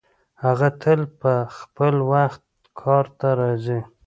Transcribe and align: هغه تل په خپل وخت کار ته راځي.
هغه 0.43 0.67
تل 0.81 1.01
په 1.21 1.33
خپل 1.57 1.93
وخت 2.11 2.43
کار 2.79 3.05
ته 3.19 3.27
راځي. 3.39 3.79